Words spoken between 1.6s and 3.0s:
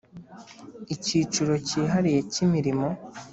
cyihariye cy imirimo